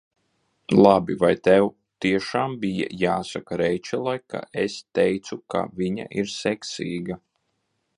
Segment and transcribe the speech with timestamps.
[0.85, 1.65] Labi, vai tev
[2.05, 7.25] tiešām bija jāsaka Reičelai, ka es teicu, ka viņa ir seksīga?